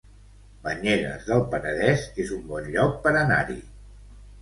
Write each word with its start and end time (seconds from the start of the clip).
Banyeres 0.63 1.27
del 1.27 1.45
Penedès 1.53 2.07
es 2.25 2.35
un 2.39 2.43
bon 2.51 2.73
lloc 2.79 3.01
per 3.07 3.17
anar-hi 3.25 3.63